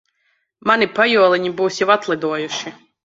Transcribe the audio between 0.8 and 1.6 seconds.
pajoliņi